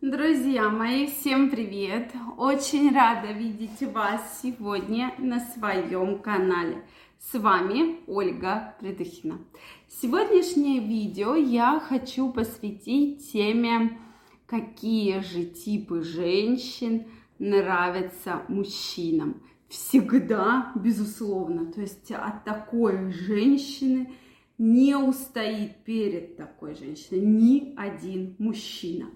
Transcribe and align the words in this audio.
Друзья 0.00 0.68
мои, 0.68 1.08
всем 1.08 1.50
привет! 1.50 2.12
Очень 2.36 2.94
рада 2.94 3.32
видеть 3.32 3.82
вас 3.92 4.38
сегодня 4.40 5.12
на 5.18 5.40
своем 5.40 6.20
канале. 6.20 6.84
С 7.18 7.36
вами 7.36 7.98
Ольга 8.06 8.76
Придухина. 8.78 9.40
Сегодняшнее 9.88 10.78
видео 10.78 11.34
я 11.34 11.80
хочу 11.80 12.30
посвятить 12.30 13.32
теме, 13.32 13.98
какие 14.46 15.18
же 15.18 15.44
типы 15.46 16.02
женщин 16.02 17.08
нравятся 17.40 18.42
мужчинам. 18.46 19.42
Всегда, 19.68 20.70
безусловно. 20.76 21.72
То 21.72 21.80
есть 21.80 22.12
от 22.12 22.44
такой 22.44 23.10
женщины– 23.10 24.14
не 24.58 24.96
устоит 24.96 25.76
перед 25.84 26.36
такой 26.36 26.74
женщиной 26.74 27.20
ни 27.20 27.74
один 27.76 28.34
мужчина. 28.38 29.06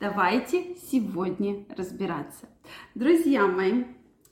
Давайте 0.00 0.74
сегодня 0.90 1.64
разбираться. 1.76 2.48
Друзья 2.94 3.46
мои, 3.46 3.84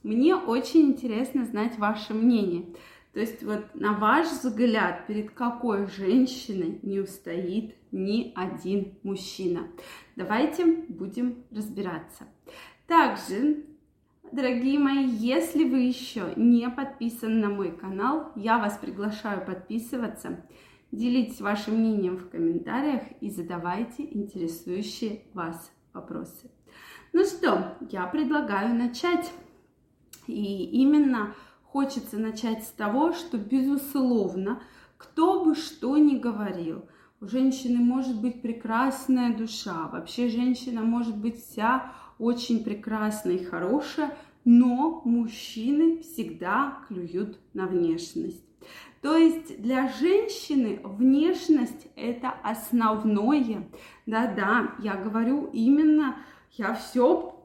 мне 0.03 0.35
очень 0.35 0.83
интересно 0.93 1.45
знать 1.45 1.79
ваше 1.79 2.15
мнение. 2.15 2.67
То 3.13 3.21
есть 3.21 3.43
вот 3.45 3.75
на 3.75 3.93
ваш 3.93 4.27
взгляд, 4.27 5.07
перед 5.07 5.31
какой 5.31 5.87
женщиной 5.87 6.81
не 6.83 7.01
устоит 7.01 7.77
ни 7.91 8.33
один 8.35 8.99
мужчина. 9.03 9.69
Давайте 10.17 10.67
будем 10.67 11.45
разбираться. 11.51 12.25
Также 12.87 13.65
Дорогие 14.33 14.79
мои, 14.79 15.07
если 15.07 15.65
вы 15.65 15.81
еще 15.81 16.33
не 16.37 16.69
подписаны 16.69 17.47
на 17.47 17.49
мой 17.49 17.71
канал, 17.71 18.33
я 18.35 18.59
вас 18.59 18.77
приглашаю 18.77 19.47
подписываться. 19.47 20.45
Делитесь 20.91 21.41
вашим 21.41 21.77
мнением 21.77 22.17
в 22.17 22.29
комментариях 22.29 23.03
и 23.21 23.31
задавайте 23.31 24.03
интересующие 24.05 25.23
вас 25.33 25.71
вопросы. 25.93 26.51
Ну 27.13 27.25
что, 27.25 27.77
я 27.89 28.07
предлагаю 28.07 28.75
начать. 28.75 29.33
И 30.27 30.65
именно 30.65 31.35
хочется 31.63 32.19
начать 32.19 32.65
с 32.65 32.71
того, 32.71 33.13
что, 33.13 33.39
безусловно, 33.39 34.61
кто 34.97 35.45
бы 35.45 35.55
что 35.55 35.97
ни 35.99 36.19
говорил, 36.19 36.85
у 37.21 37.27
женщины 37.27 37.79
может 37.79 38.21
быть 38.21 38.43
прекрасная 38.43 39.35
душа, 39.37 39.89
вообще 39.89 40.29
женщина 40.29 40.83
может 40.83 41.17
быть 41.17 41.43
вся 41.43 41.93
очень 42.19 42.63
прекрасная 42.63 43.35
и 43.35 43.45
хорошая, 43.45 44.17
но 44.45 45.03
мужчины 45.05 46.03
всегда 46.03 46.79
клюют 46.89 47.39
на 47.55 47.67
внешность. 47.67 48.45
То 49.01 49.17
есть 49.17 49.61
для 49.63 49.89
женщины 49.89 50.81
внешность 50.83 51.89
это 51.97 52.31
основное. 52.43 53.69
Да-да, 54.07 54.75
я 54.81 54.97
говорю 54.97 55.49
именно, 55.53 56.17
я 56.53 56.75
все 56.75 57.36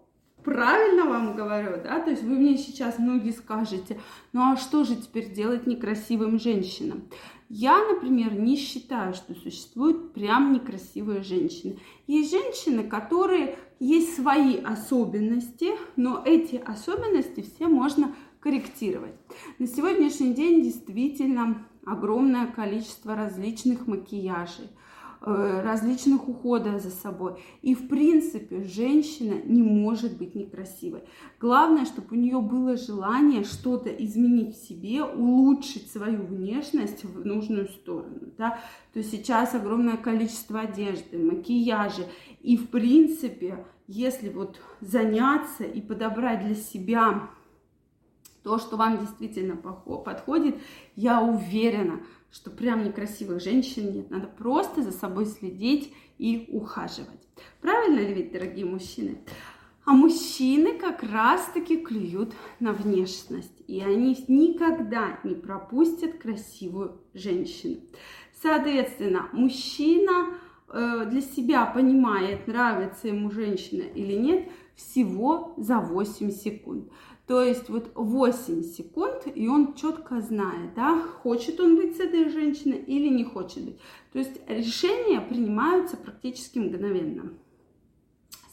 правильно 0.44 1.06
вам 1.06 1.36
говорю, 1.36 1.82
да, 1.84 2.00
то 2.00 2.12
есть 2.12 2.24
вы 2.24 2.36
мне 2.38 2.58
сейчас 2.58 3.00
многие 3.00 3.32
скажете, 3.32 4.00
ну 4.34 4.42
а 4.52 4.58
что 4.58 4.84
же 4.84 4.96
теперь 4.96 5.32
делать 5.32 5.68
некрасивым 5.68 6.40
женщинам? 6.40 7.04
Я, 7.50 7.86
например, 7.86 8.34
не 8.34 8.56
считаю, 8.56 9.14
что 9.14 9.36
существуют 9.36 10.14
прям 10.14 10.54
некрасивые 10.54 11.22
женщины. 11.22 11.80
Есть 12.08 12.32
женщины, 12.32 12.84
которые 12.84 13.58
есть 13.80 14.16
свои 14.16 14.58
особенности, 14.58 15.72
но 15.98 16.22
эти 16.24 16.56
особенности 16.56 17.42
все 17.42 17.68
можно 17.68 18.16
корректировать. 18.40 19.16
На 19.60 19.68
сегодняшний 19.68 20.34
день 20.34 20.64
действительно 20.64 21.66
огромное 21.86 22.48
количество 22.48 23.16
различных 23.16 23.88
макияжей, 23.88 24.70
различных 25.22 26.28
уходов 26.28 26.82
за 26.82 26.90
собой. 26.90 27.36
И 27.62 27.76
в 27.76 27.88
принципе 27.88 28.64
женщина 28.64 29.36
не 29.46 29.62
может 29.62 30.18
быть 30.18 30.34
некрасивой. 30.34 31.04
Главное, 31.40 31.86
чтобы 31.86 32.08
у 32.12 32.16
нее 32.16 32.42
было 32.42 32.76
желание 32.76 33.44
что-то 33.44 33.90
изменить 33.90 34.56
в 34.56 34.68
себе, 34.68 35.04
улучшить 35.04 35.92
свою 35.92 36.24
внешность 36.24 37.04
в 37.04 37.24
нужную 37.26 37.68
сторону. 37.68 38.32
Да? 38.38 38.60
То 38.94 39.00
есть 39.00 39.12
сейчас 39.12 39.54
огромное 39.54 39.98
количество 39.98 40.62
одежды, 40.62 41.18
макияжа. 41.20 42.04
И 42.42 42.58
в 42.58 42.70
принципе, 42.70 43.64
если 43.88 44.30
вот 44.30 44.60
заняться 44.80 45.64
и 45.64 45.82
подобрать 45.82 46.46
для 46.46 46.56
себя 46.56 47.30
то, 48.44 48.58
что 48.58 48.78
вам 48.78 49.00
действительно 49.00 49.56
подходит, 49.56 50.56
я 50.96 51.22
уверена, 51.22 52.02
что 52.32 52.50
прям 52.50 52.84
некрасивых 52.84 53.42
женщин 53.42 53.94
нет. 53.94 54.10
Надо 54.10 54.28
просто 54.28 54.82
за 54.82 54.92
собой 54.92 55.26
следить 55.26 55.94
и 56.18 56.48
ухаживать. 56.52 57.28
Правильно 57.62 58.00
ли 58.00 58.14
ведь, 58.14 58.32
дорогие 58.32 58.66
мужчины? 58.66 59.20
А 59.84 59.94
мужчины 59.94 60.78
как 60.78 61.04
раз-таки 61.04 61.78
клюют 61.78 62.34
на 62.60 62.72
внешность. 62.72 63.62
И 63.68 63.82
они 63.82 64.16
никогда 64.28 65.20
не 65.24 65.36
пропустят 65.36 66.20
красивую 66.20 67.02
женщину. 67.14 67.78
Соответственно, 68.42 69.28
мужчина 69.34 70.36
э, 70.70 71.06
для 71.10 71.22
себя 71.22 71.66
понимает, 71.66 72.48
нравится 72.48 73.08
ему 73.08 73.32
женщина 73.32 73.82
или 73.82 74.14
нет, 74.14 74.50
всего 74.82 75.54
за 75.58 75.80
8 75.80 76.32
секунд. 76.32 76.92
То 77.28 77.42
есть 77.42 77.70
вот 77.70 77.92
8 77.96 78.64
секунд, 78.64 79.28
и 79.34 79.48
он 79.48 79.74
четко 79.76 80.22
знает, 80.22 80.74
да, 80.76 81.02
хочет 81.02 81.60
он 81.60 81.76
быть 81.78 81.96
с 81.96 82.00
этой 82.00 82.30
женщиной 82.30 82.78
или 82.78 83.08
не 83.08 83.24
хочет 83.24 83.64
быть. 83.64 83.78
То 84.12 84.20
есть 84.20 84.42
решения 84.48 85.22
принимаются 85.22 85.98
практически 85.98 86.60
мгновенно. 86.60 87.34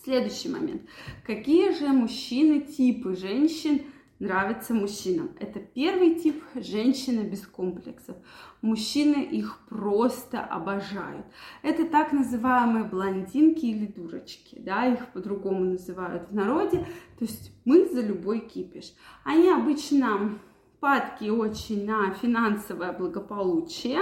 Следующий 0.04 0.48
момент. 0.48 0.82
Какие 1.26 1.72
же 1.72 1.88
мужчины, 1.88 2.60
типы 2.60 3.16
женщин– 3.16 3.82
нравится 4.18 4.74
мужчинам. 4.74 5.30
Это 5.38 5.60
первый 5.60 6.14
тип 6.16 6.42
женщины 6.54 7.20
без 7.22 7.46
комплексов. 7.46 8.16
Мужчины 8.62 9.22
их 9.22 9.60
просто 9.68 10.40
обожают. 10.40 11.26
Это 11.62 11.86
так 11.86 12.12
называемые 12.12 12.84
блондинки 12.84 13.66
или 13.66 13.86
дурочки, 13.86 14.58
да, 14.58 14.86
их 14.86 15.06
по-другому 15.12 15.64
называют 15.64 16.28
в 16.30 16.34
народе. 16.34 16.86
То 17.18 17.24
есть 17.24 17.52
мы 17.64 17.88
за 17.88 18.00
любой 18.00 18.40
кипиш. 18.40 18.92
Они 19.24 19.50
обычно 19.50 20.38
падки 20.80 21.28
очень 21.28 21.84
на 21.86 22.12
финансовое 22.12 22.92
благополучие, 22.92 24.00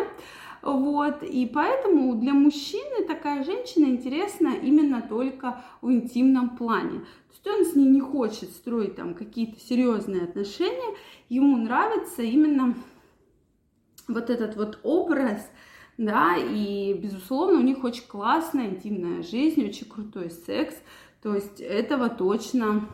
вот, 0.63 1.23
и 1.23 1.47
поэтому 1.47 2.15
для 2.17 2.35
мужчины 2.35 3.05
такая 3.07 3.45
женщина 3.45 3.87
интересна 3.87 4.49
именно 4.49 5.01
только 5.01 5.63
в 5.81 5.91
интимном 5.91 6.57
плане. 6.57 7.01
То 7.45 7.51
есть 7.53 7.61
он 7.61 7.65
с 7.65 7.77
ней 7.77 7.87
не 7.87 8.01
хочет 8.01 8.51
строить 8.51 8.97
там 8.97 9.15
какие-то 9.15 9.61
серьезные 9.61 10.25
отношения, 10.25 10.97
ему 11.29 11.57
нравится 11.57 12.23
именно 12.23 12.75
вот 14.09 14.31
этот 14.31 14.57
вот 14.57 14.81
образ, 14.83 15.49
да, 15.99 16.37
и, 16.37 16.95
безусловно, 16.95 17.59
у 17.59 17.63
них 17.63 17.83
очень 17.85 18.07
классная 18.07 18.69
интимная 18.69 19.23
жизнь, 19.23 19.65
очень 19.65 19.89
крутой 19.89 20.31
секс, 20.31 20.75
то 21.23 21.35
есть 21.35 21.61
этого 21.61 22.09
точно 22.09 22.89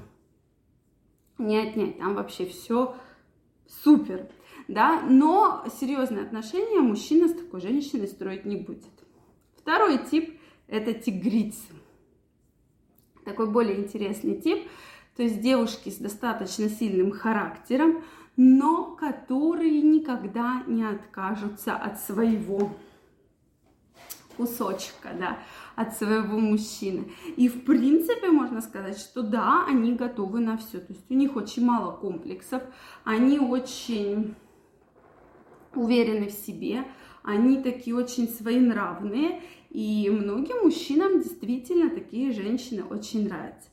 не 1.39 1.59
отнять, 1.59 1.99
там 1.99 2.15
вообще 2.15 2.47
все 2.47 2.95
супер 3.67 4.29
да, 4.69 5.03
но 5.03 5.65
серьезные 5.81 6.25
отношения 6.25 6.81
мужчина 6.81 7.29
с 7.29 7.35
такой 7.35 7.61
женщиной 7.61 8.07
строить 8.07 8.45
не 8.45 8.57
будет. 8.57 8.93
Второй 9.57 9.99
тип– 9.99 10.39
это 10.67 10.95
тигрицы. 10.95 11.69
Такой 13.25 13.51
более 13.51 13.79
интересный 13.79 14.41
тип, 14.41 14.69
то 15.17 15.23
есть 15.23 15.41
девушки 15.41 15.91
с 15.91 15.97
достаточно 15.97 16.69
сильным 16.69 17.13
характером, 17.13 18.03
но 18.37 18.97
которые 18.97 19.81
никогда 19.83 20.65
не 20.67 20.85
откажутся 20.85 21.77
от 21.77 22.01
своего 22.01 22.73
кусочка, 24.37 25.11
да, 25.19 25.39
от 25.77 25.97
своего 25.97 26.39
мужчины. 26.39 27.13
И 27.37 27.49
в 27.49 27.65
принципе 27.65 28.29
можно 28.29 28.61
сказать, 28.61 28.99
что 28.99 29.23
да, 29.23 29.65
они 29.67 29.95
готовы 29.95 30.41
на 30.41 30.57
все. 30.57 30.79
То 30.79 30.93
есть 30.93 31.11
у 31.11 31.15
них 31.15 31.37
очень 31.37 31.65
мало 31.65 31.93
комплексов, 31.93 32.63
они 33.05 33.39
очень 33.39 34.35
уверены 35.75 36.29
в 36.29 36.33
себе, 36.33 36.85
они 37.23 37.63
такие 37.63 37.97
очень 37.97 38.29
своенравные, 38.29 39.43
и 39.71 40.11
многим 40.11 40.65
мужчинам 40.65 41.21
действительно 41.21 41.89
такие 41.91 42.33
женщины 42.33 42.85
очень 42.85 43.29
нравятся. 43.29 43.72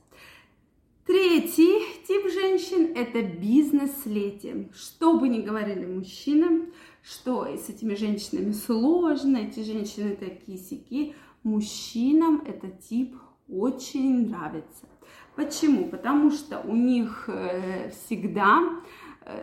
Женщин– 2.70 2.92
это 2.94 3.22
бизнес-леди. 3.22 4.68
Что 4.74 5.18
бы 5.18 5.28
ни 5.28 5.40
говорили 5.40 5.86
мужчинам, 5.86 6.72
что 7.02 7.46
с 7.46 7.68
этими 7.68 7.94
женщинами 7.94 8.52
сложно, 8.52 9.38
эти 9.38 9.60
женщины 9.60 10.16
такие 10.16 10.58
сики, 10.58 11.14
мужчинам 11.42 12.42
этот 12.46 12.80
тип 12.80 13.16
очень 13.48 14.28
нравится. 14.28 14.86
Почему? 15.36 15.88
Потому 15.88 16.30
что 16.30 16.60
у 16.60 16.74
них 16.74 17.24
э, 17.28 17.90
всегда 17.90 18.60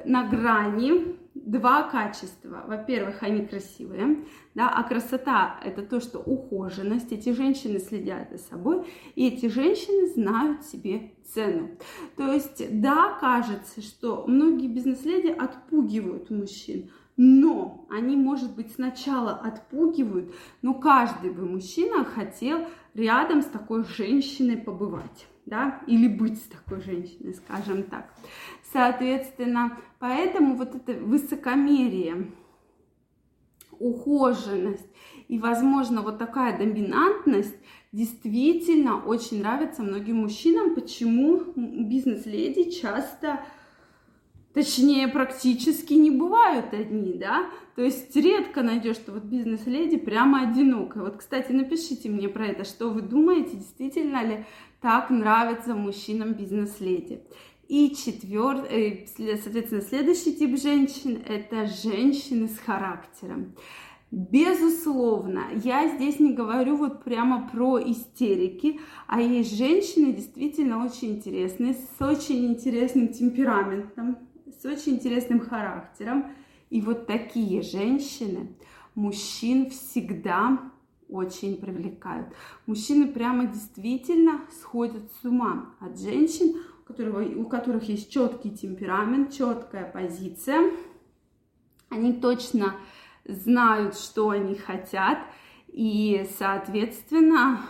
на 0.05 0.27
грани 0.27 1.17
два 1.35 1.83
качества. 1.83 2.63
Во-первых, 2.67 3.21
они 3.21 3.45
красивые, 3.45 4.25
да, 4.55 4.69
а 4.69 4.83
красота 4.83 5.59
это 5.63 5.81
то, 5.81 5.99
что 5.99 6.19
ухоженность. 6.19 7.11
Эти 7.11 7.31
женщины 7.31 7.79
следят 7.79 8.31
за 8.31 8.37
собой, 8.37 8.85
и 9.15 9.27
эти 9.27 9.47
женщины 9.47 10.07
знают 10.07 10.63
себе 10.63 11.13
цену. 11.33 11.69
То 12.15 12.31
есть, 12.31 12.81
да, 12.81 13.17
кажется, 13.19 13.81
что 13.81 14.25
многие 14.27 14.67
бизнес-леди 14.67 15.29
отпугивают 15.29 16.29
мужчин, 16.29 16.89
но 17.17 17.87
они, 17.89 18.15
может 18.15 18.55
быть, 18.55 18.71
сначала 18.73 19.31
отпугивают, 19.31 20.33
но 20.61 20.75
каждый 20.75 21.31
бы 21.31 21.45
мужчина 21.45 22.05
хотел 22.05 22.67
рядом 22.97 23.41
с 23.41 23.45
такой 23.45 23.83
женщиной 23.85 24.57
побывать 24.57 25.27
да, 25.47 25.81
или 25.87 26.09
быть 26.09 26.39
с 26.39 26.43
такой 26.43 26.81
женщиной, 26.81 27.33
скажем 27.33 27.83
так. 27.83 28.13
Соответственно, 28.73 29.77
поэтому 29.97 30.55
вот 30.57 30.75
это 30.75 30.93
высокомерие, 30.99 32.31
ухоженность 33.79 34.89
и, 35.29 35.39
возможно, 35.39 36.01
вот 36.01 36.17
такая 36.17 36.57
доминантность 36.57 37.55
действительно 37.93 39.01
очень 39.01 39.39
нравится 39.41 39.83
многим 39.83 40.17
мужчинам. 40.17 40.75
Почему 40.75 41.53
бизнес-леди 41.55 42.69
часто 42.69 43.39
Точнее, 44.57 45.07
практически 45.07 45.93
не 45.93 46.09
бывают 46.09 46.73
одни, 46.73 47.13
да? 47.13 47.45
То 47.75 47.83
есть 47.83 48.15
редко 48.15 48.63
найдешь, 48.63 48.95
что 48.95 49.11
вот 49.11 49.21
бизнес-леди 49.25 49.97
прямо 49.97 50.49
одинокая. 50.49 51.03
Вот, 51.03 51.17
кстати, 51.17 51.51
напишите 51.51 52.09
мне 52.09 52.27
про 52.27 52.47
это, 52.47 52.63
что 52.63 52.89
вы 52.89 53.03
думаете, 53.03 53.57
действительно 53.57 54.23
ли 54.25 54.45
так 54.81 55.11
нравится 55.11 55.75
мужчинам 55.75 56.33
бизнес-леди. 56.33 57.21
И 57.67 57.95
четвертый, 57.95 59.05
э, 59.19 59.37
соответственно, 59.37 59.81
следующий 59.81 60.35
тип 60.35 60.57
женщин– 60.57 61.21
это 61.27 61.67
женщины 61.67 62.47
с 62.47 62.57
характером. 62.57 63.53
Безусловно, 64.09 65.43
я 65.63 65.87
здесь 65.87 66.19
не 66.19 66.33
говорю 66.33 66.77
вот 66.77 67.03
прямо 67.03 67.47
про 67.47 67.77
истерики, 67.77 68.79
а 69.05 69.21
есть 69.21 69.55
женщины 69.55 70.13
действительно 70.13 70.83
очень 70.83 71.17
интересные, 71.17 71.73
с 71.75 72.01
очень 72.01 72.47
интересным 72.47 73.09
темпераментом, 73.09 74.17
с 74.51 74.65
очень 74.65 74.93
интересным 74.93 75.39
характером. 75.39 76.33
И 76.69 76.81
вот 76.81 77.07
такие 77.07 77.61
женщины 77.61 78.55
мужчин 78.95 79.69
всегда 79.69 80.59
очень 81.09 81.57
привлекают. 81.57 82.33
Мужчины 82.65 83.07
прямо 83.07 83.47
действительно 83.47 84.41
сходят 84.59 85.03
с 85.21 85.25
ума 85.25 85.73
от 85.79 85.99
женщин, 85.99 86.55
у 86.81 86.87
которых, 86.87 87.37
у 87.37 87.45
которых 87.45 87.83
есть 87.83 88.11
четкий 88.11 88.51
темперамент, 88.51 89.33
четкая 89.33 89.89
позиция. 89.89 90.71
Они 91.89 92.13
точно 92.13 92.75
знают, 93.23 93.97
что 93.97 94.29
они 94.29 94.55
хотят, 94.55 95.19
и, 95.67 96.27
соответственно, 96.37 97.61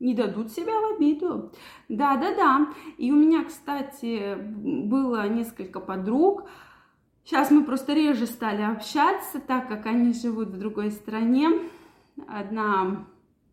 не 0.00 0.14
дадут 0.14 0.50
себя 0.50 0.72
в 0.72 0.96
обиду. 0.96 1.52
Да, 1.88 2.16
да, 2.16 2.34
да. 2.34 2.68
И 2.98 3.10
у 3.10 3.16
меня, 3.16 3.44
кстати, 3.44 4.36
было 4.36 5.28
несколько 5.28 5.80
подруг. 5.80 6.48
Сейчас 7.24 7.50
мы 7.50 7.64
просто 7.64 7.94
реже 7.94 8.26
стали 8.26 8.62
общаться, 8.62 9.40
так 9.40 9.68
как 9.68 9.86
они 9.86 10.12
живут 10.12 10.48
в 10.48 10.58
другой 10.58 10.90
стране. 10.90 11.48
Одна, 12.28 13.06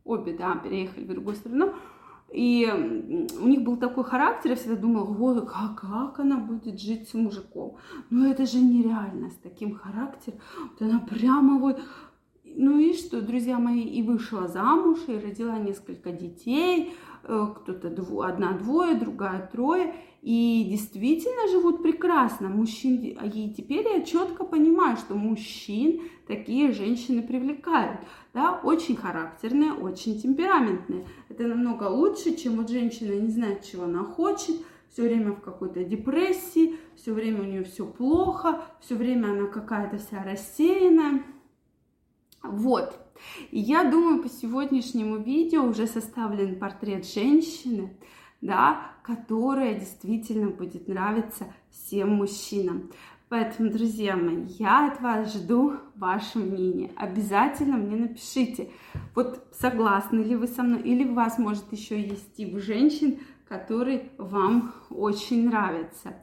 обе, 0.04 0.34
да, 0.34 0.56
переехали 0.56 1.06
в 1.06 1.08
другую 1.08 1.36
страну. 1.36 1.74
И 2.32 2.66
у 3.42 3.48
них 3.48 3.62
был 3.62 3.76
такой 3.76 4.06
характер, 4.06 4.52
я 4.52 4.56
всегда 4.56 4.78
думала, 4.78 5.04
вот 5.04 5.50
как, 5.50 5.82
как 5.82 6.20
она 6.20 6.38
будет 6.38 6.80
жить 6.80 7.10
с 7.10 7.14
мужиком. 7.14 7.76
Ну 8.10 8.30
это 8.30 8.46
же 8.46 8.60
нереально, 8.60 9.30
с 9.30 9.36
таким 9.36 9.76
характером. 9.76 10.40
Вот 10.58 10.82
она 10.82 11.00
прямо 11.00 11.60
вот 11.60 11.82
ну 12.58 12.80
и 12.80 12.94
что, 12.94 13.22
друзья 13.22 13.60
мои, 13.60 13.82
и 13.82 14.02
вышла 14.02 14.48
замуж, 14.48 15.00
и 15.08 15.14
родила 15.14 15.58
несколько 15.58 16.12
детей, 16.12 16.94
э, 17.24 17.48
кто-то 17.56 17.90
дво, 17.90 18.24
одна 18.24 18.54
двое, 18.54 18.96
другая 18.96 19.50
трое, 19.52 19.94
и 20.22 20.68
действительно 20.70 21.50
живут 21.50 21.82
прекрасно. 21.82 22.50
Мужчин, 22.50 22.98
и 23.02 23.54
теперь 23.54 23.88
я 23.88 24.02
четко 24.04 24.44
понимаю, 24.44 24.98
что 24.98 25.16
мужчин 25.16 26.02
такие 26.28 26.72
женщины 26.72 27.24
привлекают, 27.24 28.02
да, 28.34 28.60
очень 28.64 28.96
характерные, 28.96 29.74
очень 29.74 30.20
темпераментные. 30.20 31.06
Это 31.30 31.48
намного 31.48 31.86
лучше, 31.86 32.36
чем 32.36 32.58
вот 32.58 32.70
женщина 32.70 33.14
не 33.20 33.30
знает, 33.30 33.64
чего 33.64 33.86
она 33.86 34.04
хочет, 34.04 34.58
все 34.92 35.04
время 35.04 35.32
в 35.32 35.42
какой-то 35.42 35.84
депрессии, 35.84 36.76
все 36.96 37.14
время 37.14 37.42
у 37.42 37.46
нее 37.46 37.64
все 37.64 37.86
плохо, 37.86 38.62
все 38.82 38.96
время 38.96 39.28
она 39.32 39.48
какая-то 39.48 39.98
вся 39.98 40.24
рассеянная. 40.24 41.24
Вот. 42.44 43.00
Я 43.52 43.84
думаю, 43.84 44.24
по 44.24 44.30
сегодняшнему 44.30 45.18
видео 45.18 45.64
уже 45.64 45.88
составлен 45.88 46.58
портрет 46.58 47.06
женщины, 47.06 47.96
да, 48.42 48.92
которая 49.04 49.76
действительно 49.76 50.50
будет 50.50 50.88
нравиться 50.88 51.46
всем 51.70 52.16
мужчинам. 52.16 52.90
Поэтому, 53.30 53.70
друзья 53.72 54.18
мои, 54.18 54.44
я 54.60 54.92
от 54.92 55.00
вас 55.00 55.34
жду 55.34 55.76
ваше 55.96 56.40
мнение. 56.40 56.92
Обязательно 56.98 57.78
мне 57.78 57.96
напишите, 57.96 58.72
вот 59.16 59.48
согласны 59.58 60.20
ли 60.20 60.36
вы 60.36 60.48
со 60.48 60.64
мной, 60.64 60.82
или 60.82 61.08
у 61.08 61.14
вас, 61.14 61.38
может, 61.38 61.72
еще 61.72 62.02
есть 62.02 62.36
тип 62.36 62.58
женщин, 62.58 63.20
который 63.48 64.12
вам 64.18 64.74
очень 64.90 65.48
нравится. 65.48 66.16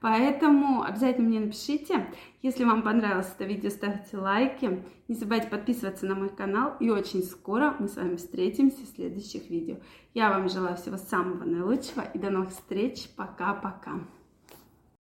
Поэтому 0.00 0.82
обязательно 0.82 1.28
мне 1.28 1.40
напишите. 1.40 2.06
Если 2.42 2.64
вам 2.64 2.82
понравилось 2.82 3.32
это 3.34 3.44
видео, 3.44 3.70
ставьте 3.70 4.16
лайки. 4.16 4.82
Не 5.08 5.14
забывайте 5.14 5.48
подписываться 5.48 6.06
на 6.06 6.14
мой 6.14 6.28
канал. 6.28 6.74
И 6.80 6.90
очень 6.90 7.22
скоро 7.22 7.74
мы 7.78 7.88
с 7.88 7.96
вами 7.96 8.16
встретимся 8.16 8.84
в 8.84 8.94
следующих 8.94 9.50
видео. 9.50 9.76
Я 10.14 10.30
вам 10.30 10.48
желаю 10.48 10.76
всего 10.76 10.96
самого 10.96 11.44
наилучшего 11.44 12.02
и 12.02 12.18
до 12.18 12.30
новых 12.30 12.50
встреч. 12.50 13.08
Пока-пока. 13.16 14.00